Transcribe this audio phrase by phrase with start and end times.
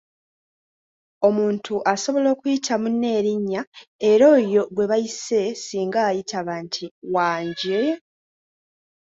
[1.27, 3.61] Omuntu asobola okuyita munne erinnya
[4.11, 6.85] era oyo gwe bayise singa ayitaba nti
[7.15, 7.79] "Wangi?